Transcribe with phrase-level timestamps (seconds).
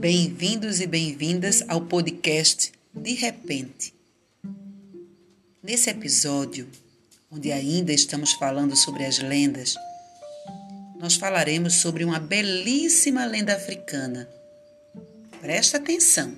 [0.00, 3.92] Bem-vindos e bem-vindas ao podcast De Repente.
[5.62, 6.66] Nesse episódio,
[7.30, 9.74] onde ainda estamos falando sobre as lendas,
[10.98, 14.26] nós falaremos sobre uma belíssima lenda africana.
[15.38, 16.34] Presta atenção!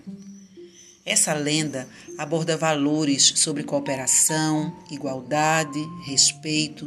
[1.06, 1.88] Essa lenda
[2.19, 6.84] aborda valores sobre cooperação, igualdade, respeito.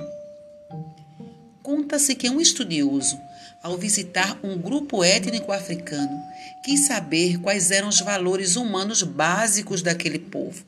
[1.66, 3.20] Conta-se que um estudioso,
[3.64, 6.22] ao visitar um grupo étnico africano,
[6.64, 10.64] quis saber quais eram os valores humanos básicos daquele povo.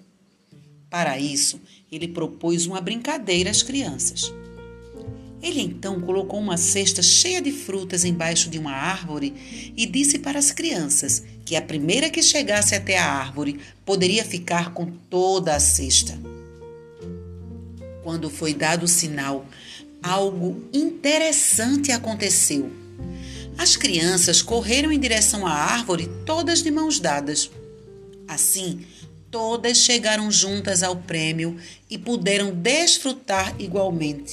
[0.89, 1.61] Para isso,
[1.91, 4.33] ele propôs uma brincadeira às crianças.
[5.39, 10.39] Ele então colocou uma cesta cheia de frutas embaixo de uma árvore e disse para
[10.39, 15.59] as crianças que a primeira que chegasse até a árvore poderia ficar com toda a
[15.59, 16.17] cesta.
[18.01, 19.45] Quando foi dado o sinal,
[20.07, 22.71] algo interessante aconteceu.
[23.57, 27.49] As crianças correram em direção à árvore, todas de mãos dadas.
[28.27, 28.85] Assim,
[29.31, 31.57] todas chegaram juntas ao prêmio
[31.89, 34.31] e puderam desfrutar igualmente.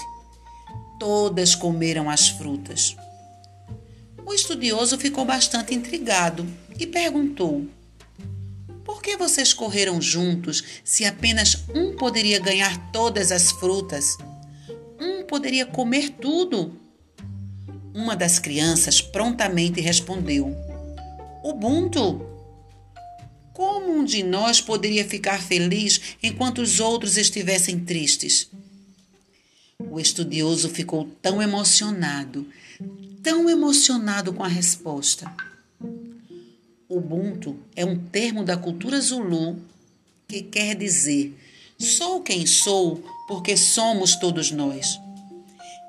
[1.00, 2.94] Todas comeram as frutas.
[4.26, 6.46] O estudioso ficou bastante intrigado
[6.78, 7.66] e perguntou:
[8.84, 14.16] Por que vocês correram juntos se apenas um poderia ganhar todas as frutas?
[15.28, 16.74] Poderia comer tudo.
[17.94, 20.54] Uma das crianças prontamente respondeu:
[21.42, 22.30] Ubuntu.
[23.52, 28.50] Como um de nós poderia ficar feliz enquanto os outros estivessem tristes?
[29.78, 32.46] O estudioso ficou tão emocionado,
[33.22, 35.32] tão emocionado com a resposta.
[36.88, 39.56] Ubuntu é um termo da cultura Zulu
[40.26, 41.36] que quer dizer
[41.78, 44.98] sou quem sou porque somos todos nós.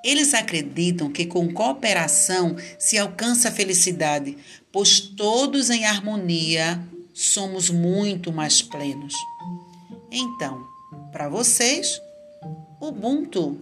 [0.06, 4.38] Eles acreditam que com cooperação se alcança a felicidade,
[4.72, 6.80] pois todos em harmonia
[7.12, 9.16] somos muito mais plenos.
[10.12, 10.64] Então,
[11.12, 12.00] para vocês,
[12.80, 13.60] Ubuntu